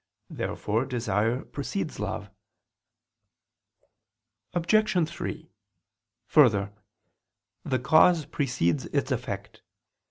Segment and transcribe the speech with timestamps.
[0.31, 2.31] Therefore desire precedes love.
[4.55, 5.07] Obj.
[5.07, 5.51] 3:
[6.25, 6.73] Further,
[7.63, 9.61] the cause precedes its effect.